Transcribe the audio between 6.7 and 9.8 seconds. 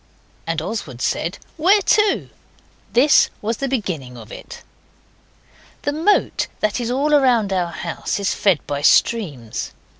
is all round our house is fed by streams.